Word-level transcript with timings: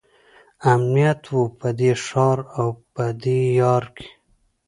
امنیت 0.73 1.21
وو 1.31 1.43
په 1.59 1.67
دې 1.79 1.91
ښار 2.05 2.37
او 2.59 2.67
دې 2.95 3.09
دیار 3.23 3.83
کې. 3.95 4.07